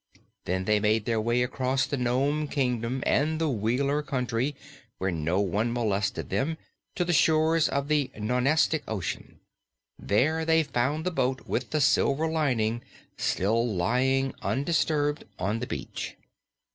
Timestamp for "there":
9.99-10.43